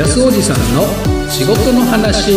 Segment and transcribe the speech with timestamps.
[0.00, 0.86] 安おじさんの
[1.28, 2.32] 仕事の話。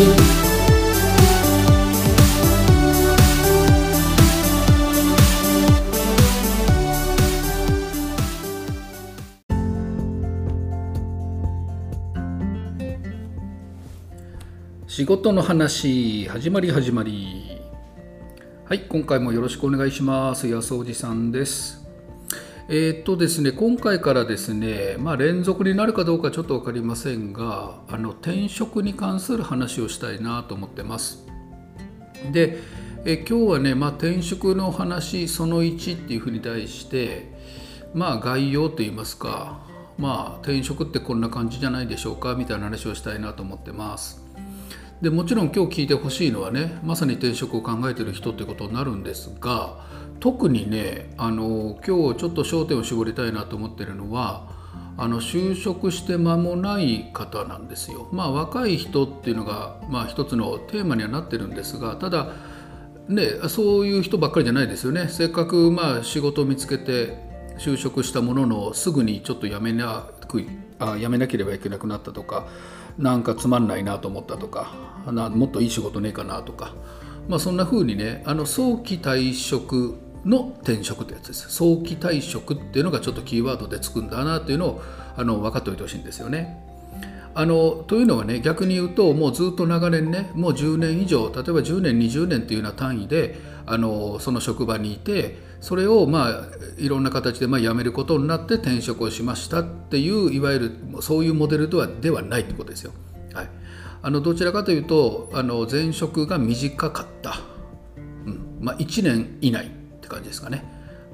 [14.87, 17.61] 仕事の話始まり始まり。
[18.65, 20.49] はい今回もよろしくお願いします。
[20.49, 21.82] 安おじさんです。
[22.69, 31.25] えー、っとですね、今回からですね、まあ、連続になるかどうかちょっと分かりませんがあの転職に関する話をしたいなと思ってます。
[32.31, 32.59] で、
[33.03, 37.33] え今日はね、まあ、転職の話その1っていうふうに題して、
[37.93, 39.59] まあ、概要といいますか、
[39.97, 44.23] まあ、転職ってこんな感じじゃないでしょうかみたいな話をしたいなと思ってます。
[45.01, 49.85] でもちろん今日聞いてほしいのはねまさに転職を考えてる人ってことになるんですが
[50.23, 54.47] 特にねあの今日ちょっと焦点を絞りたいなと思ってるのは
[54.95, 58.07] あの就職して間もない方なんですよ。
[58.13, 62.29] まあ若い人っていうのが、まあ、一つのテーマにはなってるんですがただ
[63.09, 65.09] ねそういう人ばっかりじゃないですよね。
[65.09, 67.17] せっかくまあ仕事を見つけて
[67.57, 70.45] 就職したもののすぐにちょっと辞めなく
[70.79, 72.47] あ辞めなければいけなくなったとか
[72.97, 74.71] なんかつまんないなと思ったとか
[75.05, 76.73] なもっといい仕事ねえかなとか、
[77.27, 81.49] まあ、そんな風にねあの早期退職の転職ってやつです。
[81.49, 84.81] 早期退職っていうのがちょっとキーワードでつくんだなっていうのを
[85.15, 86.63] あの分かっておいてほしいんですよね。
[87.35, 96.41] あのというのはね逆に言うともうずっと長年ねもう10年以上例えば10年20年っていうような単位であのその職場にいてそれをまあ
[96.77, 102.91] いろんな形でまあ辞めることになって転職をしましたっていういわゆるそういうモデルではではないってことですよ。
[103.33, 103.49] はい、
[104.03, 107.39] あのどちらかというとあの前職が短かった、
[108.27, 108.57] うん。
[108.59, 109.82] まあ、1年以内。
[110.13, 110.63] 感じですかね。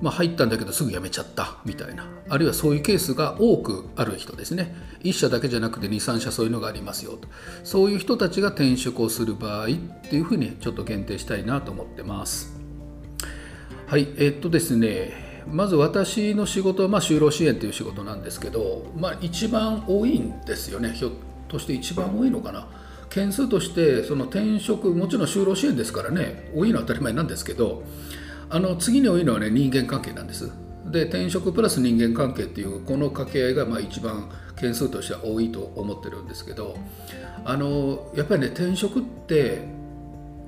[0.02, 2.08] まあ、入ったんだけどすぐ辞めちゃったみたいな。
[2.30, 4.74] あるいはそういうケースが多くある人ですね。
[5.04, 7.28] 1社だけじゃなくて23社そういうのがありますよと。
[7.64, 9.70] そういう人たちが転職をする場合っ
[10.10, 12.58] ていうふうにちょっと限定したいなと思ってます。
[13.88, 15.28] はいえー、っとですね。
[15.52, 20.92] まず私の仕事は、ま、就労支援という仕事なんですけど、まあ、一番多いんですよね。
[20.92, 21.12] ひょっ
[21.48, 22.68] として一番多いのかな。
[23.10, 26.52] 件数としてその転職もちろん就労支援ですからね。
[26.56, 27.84] 多いのは当たり前なんですけど
[28.50, 30.52] あの次に多いのはね人間関係なんです。
[30.86, 36.76] で転職プラス人間関係っていうこの掛け合いがまあ一番件数としては多いと思ってるんですけど
[37.46, 39.68] あのやっぱりね転職って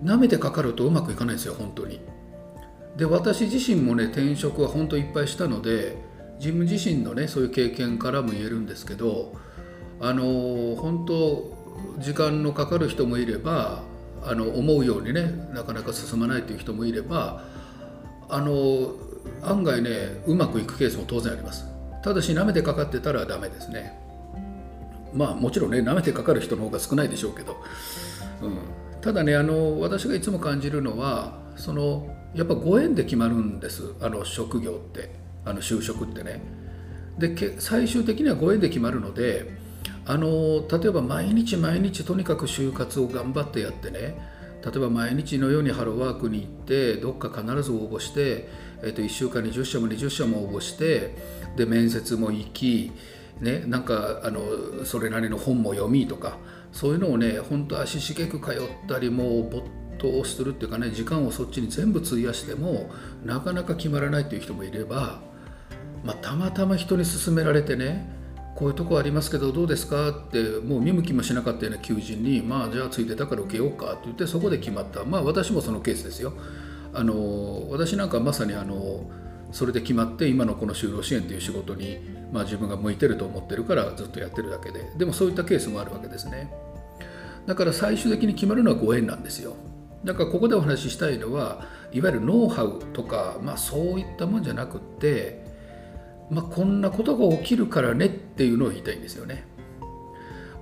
[0.04, 2.02] 舐めてかかるとうまくいかないんですよ本当に。
[2.98, 5.96] で私自身もね転職は本当いっぱいしたので
[6.40, 9.34] 自分自身のねそういう経験からも言えるんですけど
[10.00, 11.58] あの本当
[12.00, 13.84] 時間のかかる人もいれば
[14.24, 17.44] あの思うようにねなかなか進まないという人もいれば
[18.32, 18.94] あの
[19.44, 21.66] 案外ねうまくいくケースも当然あります。
[22.04, 24.00] ただし舐めてかかってたらダメですね。
[25.14, 27.58] まあもちろんね舐めてかかる人の方が少ないでしょうけど、
[28.42, 28.58] うん、
[29.02, 33.94] ただねあの私がいつも感じるのはそのやっぱご縁で決まるんです。
[34.02, 35.22] あの職業って。
[35.46, 36.42] あの就職ってね。
[37.18, 39.52] で最終的にはご縁で決まるので
[40.06, 44.18] あの例えば毎日毎日とにかく就活を頑張ってやってね
[44.64, 48.48] 例えば毎日のようにハローワークに行ってどっか必ず応募して、
[48.84, 51.16] えー、と1週間に10社も20社も応募して
[51.56, 52.92] で面接も行き、
[53.40, 56.38] ね、なんかあのそれなりの本も読みとか
[56.72, 59.64] そういうのをね本当足しげく通ったりもう没
[59.98, 62.90] 頭するっていうかね時間をそっちに全部費やしても
[63.24, 65.22] なかなか決まらないという人もいれば、
[66.04, 68.21] まあ、たまたま人に勧められてね
[68.56, 75.04] こういうとこありますけどどうですかってもう見向きもしなかったような求人にまあじゃあついてたから受けようかって言ってそこで決まった。
[75.04, 76.34] まあ私もそのケースですよ。
[76.94, 79.10] あの私なんかまさにあの
[79.52, 82.00] それで決まって今のこの就労支援という仕事に、
[82.32, 84.92] まあ、自分が向いてると思ってるからずっとやってるだけで。
[84.98, 86.52] でもそういったケースもあるわけですね。
[87.46, 89.56] だから最終的に決まるのはご縁なんですよ。
[90.04, 95.41] だからここでお話ししたいのはいわゆるノウハウとか、まあ、そういったもんじゃなくって
[96.30, 99.46] まあ、こんなことが起きるからねっていうのを言いたいんですよね。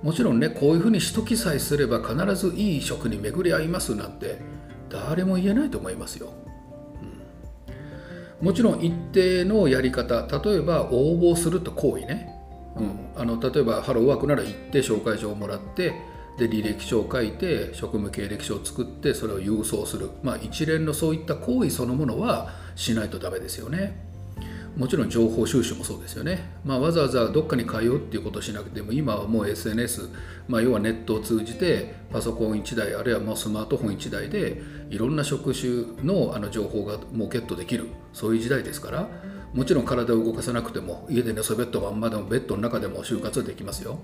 [0.02, 4.38] もちろんねこういうふうにしときさえすれば必ずいい職に巡り合いますなんて
[4.88, 6.32] 誰も言えないと思いますよ。
[8.40, 12.34] うん、もちろん一定のやり方例えば応募すると行為ね、
[12.76, 15.92] うん、あの例えばハローワークなら行って紹介状をもらって
[16.38, 24.09] で履歴書を書いて職務経歴書を作ってそれを郵送する、まあ、一連のそういった行為そのものはしないとダメですよね。
[24.76, 30.08] もちろん情報収集もそうですよね、まあ、わざわざどっかに通うっていうことをしなくても今はもう SNS、
[30.48, 37.88] まあ、要はネットを通じてパソコン1台あるいはもうスマートフォン1台でいろんな職種のあの情報がもうゲットできる。
[38.12, 39.08] そういう時代ですから
[39.54, 43.98] もちろん体を動かさなくても家で寝そべったまんまでもベッドの中でも就活はできますよ。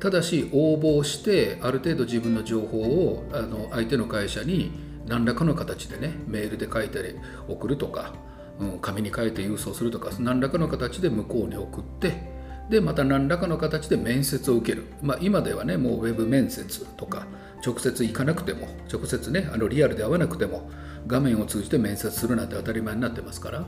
[0.00, 4.72] ただし応募してある程度自分の情報をあの相手の会社に
[5.06, 7.14] 何らかの形でねメールで書いたり
[7.48, 8.14] 送るとか、
[8.60, 12.32] うん、紙に書いて郵送するとか何らかの形で向こうに送って
[12.70, 17.26] でまた何らかの形で面接を受ける、まあ、今ではねもうウェブ面接とか
[17.64, 20.70] 直接行かなくても直接ねあのリアルで会わなくても
[21.06, 23.66] 画面を通じて面接するなんて当たり前になってますから、ま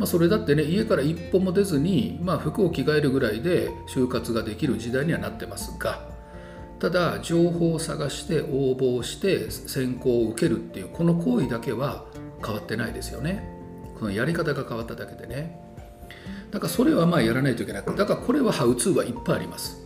[0.00, 6.10] あ、それだってね家から一歩も出ずに、まあ、服を着替えるぐらいで就活ができる時代にはなってますが。
[6.82, 12.06] ただ情報を探して応募して選考を受けるっていうこの行為だけは
[12.44, 13.51] 変わってないですよね。
[14.02, 15.56] このやり方が変わっただけでね。
[16.50, 19.78] だからそれはまあやらないといけないだからこれはハウツーはいっぱいあります、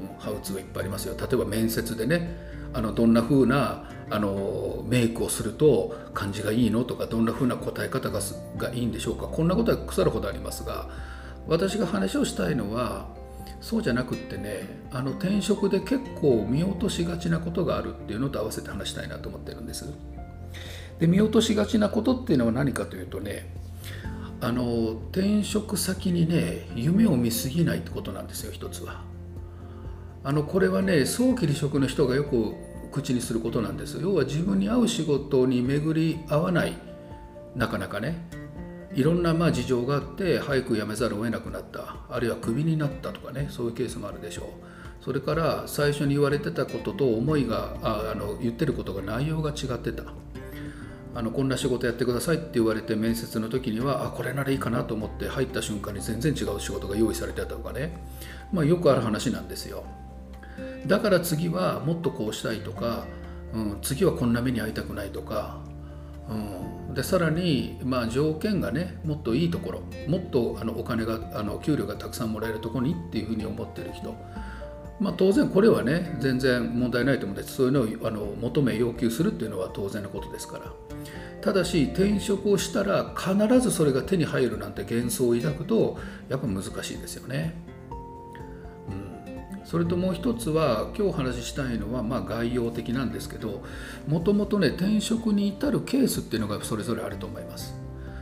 [0.00, 1.16] うん、ハウツーはいっぱいありますよ。
[1.18, 2.36] 例えば面接でね
[2.72, 4.28] あのどんな風なあな
[4.86, 8.20] メイクをすると感じがいいのとかどんな風な答え方が
[8.56, 9.26] がいいんでしょうか。
[9.26, 10.88] こんなことは腐るほどありますが
[11.48, 13.08] 私が話をしたいのは
[13.60, 19.92] そうじゃなくってねあの転職で結構見落としがちなことがあるっていうのと合わせて話したいなと思ってるんです。
[21.00, 23.63] で見落としがちなことっていうのは何かというとね
[24.44, 29.00] あの転職先にね夢を見すぎないってことなんですよ一つは。
[30.22, 32.52] あのこれはね早期離職の人がよく
[32.92, 33.98] 口にすることなんです。
[34.02, 36.76] 要は自分に合う仕事に巡り合わない。
[37.56, 38.28] なかなかね。
[38.94, 41.96] いろんなまあ事情があって早く辞めざるを得なくなった。
[42.10, 43.48] あるいはクビになったとかね。
[43.50, 44.46] そういうケースもあるでしょう。
[45.02, 50.04] それから最初に言われてたことと思いがああの言ってることが内容が違ってた。
[51.14, 57.96] あのこんな仕事やってくださいって言われて面接の時にはあこれならいいかなと思って入った瞬間に全然違う仕事が用意されてたとかね、
[58.52, 59.84] まあ、よくある話なんですよ。
[60.86, 63.06] だから次はもっとこうしたいとか、
[63.52, 65.64] うん、次はこんな目に遭いたくないとか
[66.28, 74.14] うん、でさらに、まあ、条件がねもっといいところもっとあのお金があの給料がたくさんもらえるところにっていうふうに思ってる人、
[75.04, 77.56] まあ、当然これはね全然問題ないと思うんです。
[77.56, 80.72] そういうのをあの求め要求するっていうのは当然のことですから。
[81.42, 85.98] ただし転職をしたら必ずそれが手に入るなんて幻想を抱くと
[86.30, 87.54] やっぱ難しいですよね。
[88.88, 89.66] うん。
[89.66, 93.62] それともう一つは今日お話ししたいのはまあ概要的なんですけど
[94.08, 97.74] もともとね転職に至るケースっていうのがそれぞれあると思います。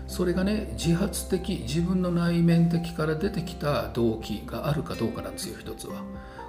[0.08, 6.02] それがね自発的自分の内面的から出てきた動機があるかどうかなんですよ一つは。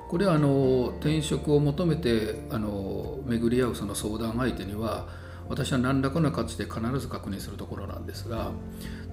[0.09, 5.07] これはあの転職を求めてあの巡り合うその相談相手には
[5.49, 8.51] 私は何らかの形で必ず確認するところなんですが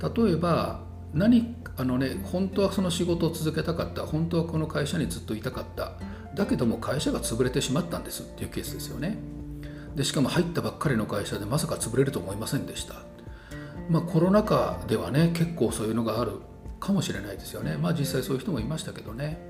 [0.02, 0.82] 例えば
[1.12, 5.94] 何あのね本当はその仕事を続けたかった本当はこの会社にずっといたかった
[6.34, 9.18] だけども会社が潰れてしまったんですっていうケースですよね。
[9.96, 12.94] でしかも入ったばっかりの会社でまさか潰れると思いませんでした。
[13.88, 16.40] まあコロナ禍ではね結構そういうのがある
[16.78, 17.76] かもしれないですよね。
[17.76, 19.49] まあ実際そういう人もいましたけどね。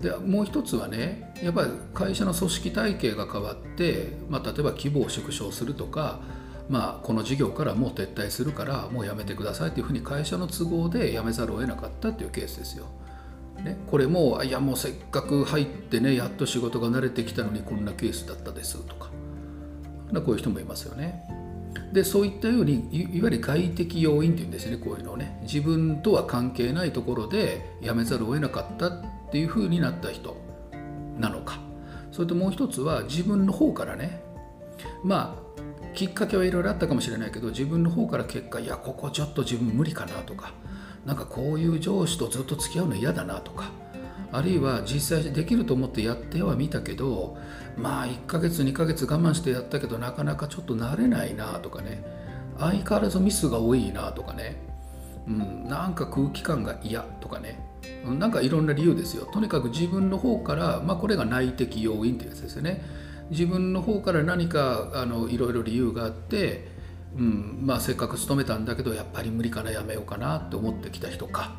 [0.00, 6.20] でもう一つはねやっぱり会社の組織体系が変わって、まあ、例えば規模を縮小するとか
[6.68, 12.86] まあ、この事業からもう撤退するからもうやめてくださいというふうに会社の都合で辞めざるを得なかったというケースですよ。
[13.64, 19.10] ね、これもいやもうせっかく入ってねやっと仕事が慣れてきたのにこんなケースだったですとか
[20.20, 21.24] こういう人もいますよね。
[21.92, 28.90] でそういったようにいわゆる外的要因っていうんですねこういうのをね自分とは関係ないところで辞めざるを得なかった
[29.28, 30.36] っていうふうになった人
[31.18, 31.68] なのか。
[32.10, 34.20] それともう一つは自分の方からね
[35.04, 40.52] まあきっかけはいろいろあったかもしれないけど自分の方から結果いやここちょっと自分無理かなとか
[41.04, 43.70] なんかこういう上司とずっと付き合うの嫌だなとか
[44.30, 47.38] あるいは実際できると思ってやってはみたけど
[47.76, 52.04] まあ1ヶ月2ヶ月我慢してやったけどなかなかちょっと慣れないなとかね
[52.58, 54.56] 相変わらずミスが多いなとかね、
[55.26, 57.67] うん、なんか空気感が嫌とかね
[58.04, 59.26] なんかいろんな理由ですよ。
[59.26, 62.82] とにかく自分の方から、まあ、これが内的要因ってやつですよね。
[63.30, 66.68] 自分の方から何かあのいろいろ理由があって、
[67.16, 71.56] うんまあ、せっかく勤めたんだけどやっぱり無理かなやめようかなって思ってきた人か、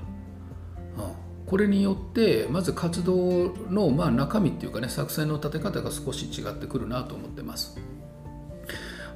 [0.97, 7.77] うん、これによってまず活動のまあ中身っていうかね作戦の立て方が少し違ってくるなと思ってます。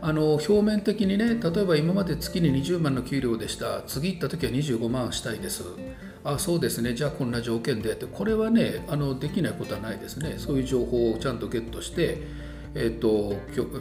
[0.05, 3.83] あの表面的にね例えば今まで月に20万の給料でした。
[3.83, 5.63] 次行った時は25万したいです。
[6.25, 6.93] あそうですね。
[6.93, 7.93] じゃあこんな条件で。
[7.93, 10.35] ってこれはねあのできないことはないですね。
[10.37, 12.21] そういう情報をちゃんとゲットして
[12.75, 13.35] えーと、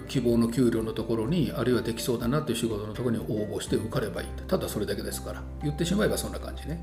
[0.07, 4.29] 希望の給料のところにあるいはできそうだなという仕事のところに応募して受かればいい。
[4.47, 5.43] ただそれだけですから。
[5.62, 6.79] 言ってしまえばそんな感じね。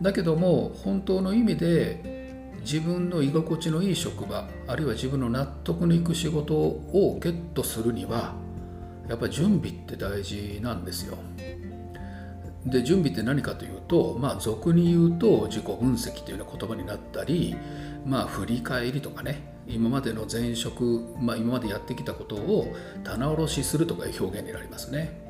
[0.00, 8.43] だけども本当の意味で自分の居心地のいい職場あるいは自分の納得のいく仕事をゲットするには
[9.08, 11.18] やっぱり準備って大事なんですよ
[12.66, 17.54] で準備って何かというと、まあ、俗に言うと自己分析というような言葉になったり、
[18.06, 25.23] まあ、振り返りとかね今までの前職、まあ、今までやってきたことを棚卸しするとかいう表現になりますね。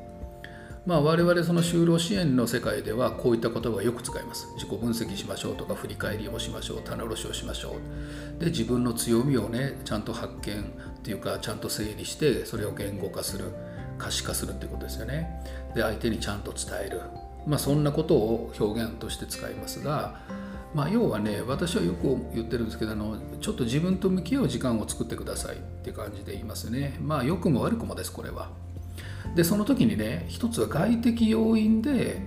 [0.85, 4.47] まあ、我々その就労支援の世界ではこういった言葉をよく使います。
[4.53, 7.77] 自己分析しましょうとか振り返りをしましょう棚卸しをしましょ
[8.37, 8.39] う。
[8.39, 13.45] で自分の強みをねちゃんと発見っていうかちゃんと整理してそれを言語化する
[13.97, 15.41] 可視化するってことですよね。
[15.73, 17.01] で相手にちゃんと伝える。
[17.47, 20.19] まあ、そんなことを表現として使いますが、
[20.73, 26.97] まあ、要はね私はよく言ってるんですけどあのちょっと自分と向き合う時間を作ってくださいって感じで言いますね。
[27.01, 28.64] まあ良くも悪くもですこれは。
[29.33, 32.21] でその時にね一つは外的要因で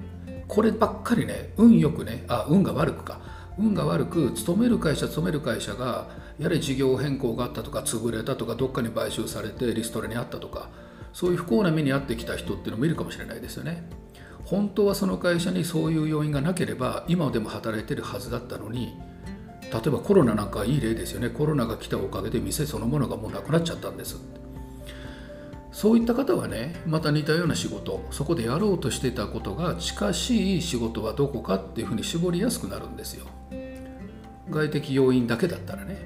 [0.47, 3.21] こればっかりね運よくねあ運が悪くか。
[3.59, 6.07] 運が悪く勤める会社勤める会社が
[6.39, 10.71] やれ事業変更があったとか潰れたとかどっかに買収されてリストラにあったとか
[11.13, 13.83] そういう不幸な目に遭ってきた人っていうのもいるかもしれないですよね。
[14.45, 18.95] 本当はその会社にそういう要因がなければ今でも働いてるはずだったのに
[19.73, 21.29] 例えばコロナなんかいい例ですよね。
[21.29, 24.17] コロナが来たおかげで店そのものがもうなくなっちゃったんです。
[25.79, 33.27] そういった方はねまた似たような仕事そこでやろうとしてたことが近しい仕事はどこかっていうふうに絞りやすくなるんですよ
[34.51, 35.97] 外的要因だけだったらね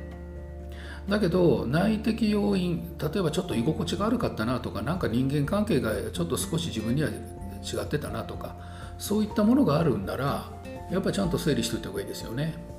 [1.08, 8.56] だけど内的要因例えばちょっと居心地が悪かったなとか何か人間関係がちょっと少し自分には違ってたなとか
[8.98, 10.52] そういったものがあるんなら
[10.90, 12.71] やっぱりちゃんと整理しておいた方がいいですよね。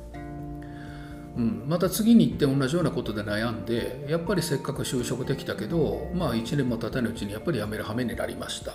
[1.35, 8.73] うん、また次に行って同じようなことで悩んでやっぱりせっかく就職できたけどまあ1年も経たないうちにやっぱり辞める羽目になりました、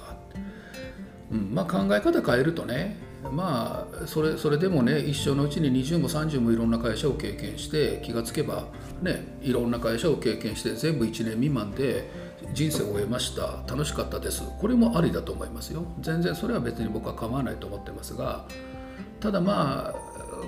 [1.31, 1.55] うん。
[1.55, 2.97] まあ、考え方変えるとね
[3.33, 8.67] まあそれそれでもね一生のうちに20も30もいろんな会社を経験して気がつけば
[9.03, 12.11] ねいろんな会社を経験して全部1年未満で
[12.55, 13.63] 人生を終えました。
[13.69, 14.43] 楽しかったです。
[14.61, 15.85] これもありだと思いますよ。
[16.01, 18.47] 全然それは別に僕は構わないと思ってますが
[19.21, 19.95] ただまあ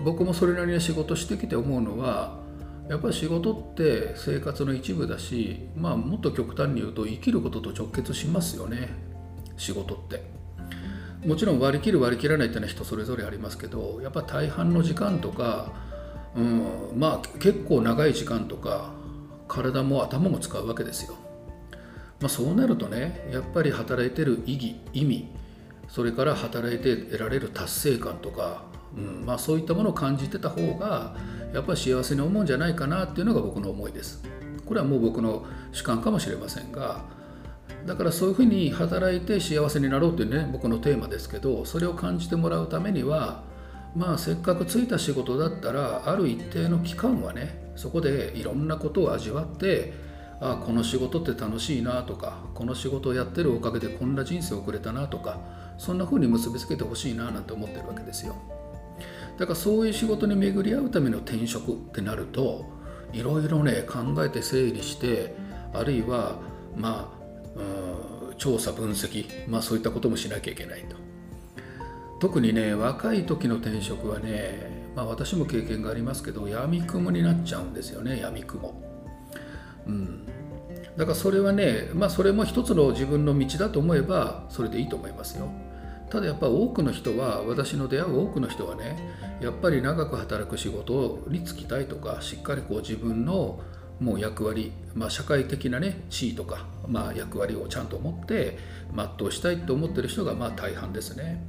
[0.04, 2.38] 僕もそれなりに仕事してきて思うのは
[2.88, 8.88] やっぱり仕事って生活の一部だしまあもっと極端に言うと生きることと直結しますよね
[9.56, 10.40] 仕事って。
[11.24, 15.70] もちろん割り切る割り切らないっていうのは人それぞれありますけどやっぱ大半の時間とか、
[16.34, 16.64] うん、
[16.96, 18.94] まあ結構長い時間とか
[19.46, 21.16] 体も頭も使うわけですよ。
[22.20, 25.28] まあ、そうなるとねやっぱり働いてる意義意味
[25.88, 28.64] それから働いて得られる達成感とか、
[28.96, 31.14] うんまあ、そういったものを感じてた方が
[31.54, 34.22] やっぱり幸せに思うんじゃないかなっていうのが僕の思いです。
[34.70, 37.04] これはもう僕の主観かもしれませんが
[37.86, 43.42] だからそういうふうに働いて幸せになろうっていうね僕のテーマですけどそれを感じてもらうためには
[43.96, 49.92] まあせっかくついた仕事だったらある一定の期間はねそこでいろんなことを味わって
[50.40, 55.40] あこの仕事って楽しいなとかこの仕事をやってるおかげでこんな人生を送れたなとか
[55.78, 58.36] そんな風に結びつけてほしいななんて思ってるわけですよ
[59.40, 62.66] だからそういう仕事に巡り合うための転職ってなると
[63.10, 65.34] いろいろね考えて整理して
[65.72, 66.36] あるいは
[66.76, 67.10] ま
[67.56, 70.96] あ調査分析、まあ、そういったこともしなきゃいけないと。
[72.20, 78.78] 特にね若い時の転職はね、まあ、私も経験がありますけど闇雲になっちゃうんですよね闇雲。
[79.86, 80.26] うん。
[80.98, 85.50] だからそれはねまあそれも一つの自分の道だと思えばそれでいいと思いますよ。
[86.10, 88.96] ただやっぱり多くの人は私の出会う多くの人はね
[89.40, 93.60] やっぱり長く働く仕事に就きたいとかしっかりこう自分の
[94.00, 98.58] もう役割、まあ、社会的な、ね、地位とか、まあ、役割をちゃんと持って
[98.94, 101.44] 全うしたいと思ってる人がまあ大半ですね。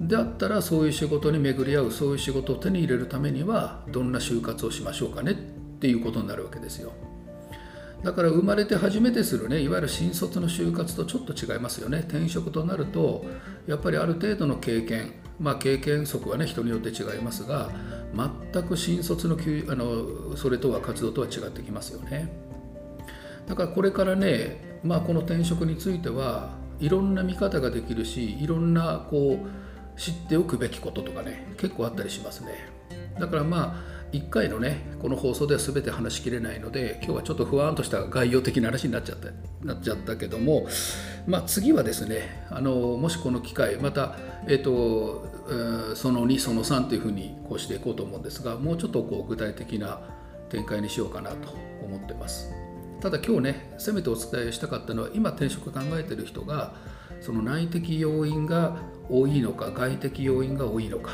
[0.00, 5.34] であったらそういう仕事に巡り合うそういう仕事を手に入れるためにはどんな就活をしましょうかねっ
[5.80, 6.92] ていうことになるわけですよ。
[8.02, 12.04] だから生まれて初めてするねいわゆる新卒の就活とちょっと違いますよね。
[12.08, 13.24] 転職となると
[13.66, 17.70] やっぱりある程度の経験まあ経験則はね人によって違いますが
[18.52, 22.28] 全く新卒のあのそれとは活動とは違ってきますよね。
[23.46, 26.50] だからこれからね、まあ、この転職については
[26.80, 32.68] いろんな見方ができるしいろんなこう知っておくべきこととかね結構あったりしますね。
[33.18, 39.28] だからまあ1回のねこの放送では全て話しきれないので今日はちょっと不安とした概要的な話になっちゃった
[39.64, 40.66] なっちゃったけども、
[41.26, 45.26] まあ、次はですねあのもしこの機会また、えーと、
[45.94, 50.00] その2その3というふうにこうしていこうと思うんですがもうちょっとこう具体的な
[50.48, 52.50] 展開にしようかなと思ってます。
[53.00, 56.74] ただ今日ねせめてお伝えしたかったのは今転職考えてる人が
[57.20, 58.76] その内的要因が
[59.08, 61.12] 多いのか外的要因が多いのか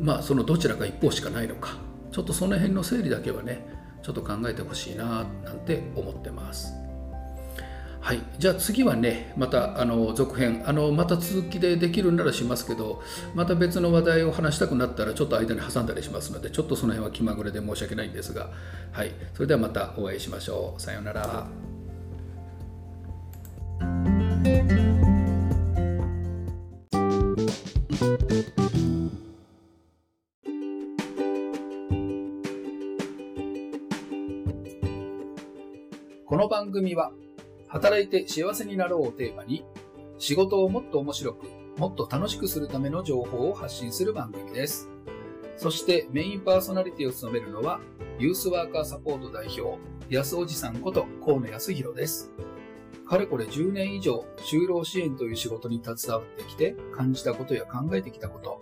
[0.00, 1.76] まあそのどちらか一方しかないのか
[2.12, 3.66] ちょっとその辺の整理だけはね
[4.02, 6.72] ちょっと考えてほしいななんて思ってます。
[8.06, 13.02] はい、じゃあ次はね、またあの続編あの、また続きでできるならしますけど、
[13.34, 18.50] また別の話題を話したくなったら、ちょっと間に挟んだりしますので、ちょっとその辺は気まぐれで申し訳ないんですが、
[18.92, 20.80] はい、それではまたお会いしましょう。
[20.80, 21.48] さようなら。
[36.28, 37.12] この番組は
[37.68, 39.64] 働いて幸せになろうをテーマに
[40.18, 41.46] 仕事をもっと面白く
[41.78, 44.90] もっと楽しくするための情報を発信する番組です。
[45.56, 47.78] そしてメインパーソナリティを務めるのは
[48.18, 49.78] ユースワーカーサポート代表
[50.10, 52.32] 安おじさんこと河野康弘です。
[53.08, 58.60] かれこれ10年以上就労支援という仕事に携わってきて感じたことや考えてきたこと、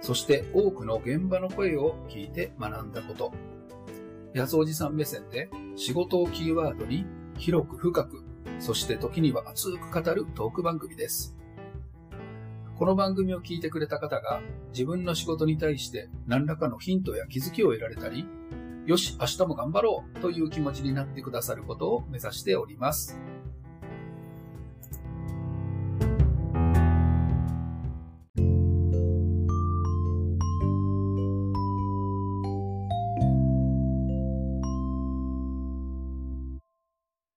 [0.00, 3.34] そして多くの現場の声を聞いて学んだこと、
[4.34, 7.06] 安おじさん目線で仕事をキーワードに
[7.38, 8.24] 広く深く、
[8.58, 11.36] そして時には熱く語るトーク番組です。
[12.76, 14.42] この番組を聞いてくれた方が
[14.72, 18.26] 自分の仕事に対して何らかのヒントや気づきを得られたり、
[18.84, 23.18] よし、明日も頑張ろうという気持ちになってくださることを目指しております。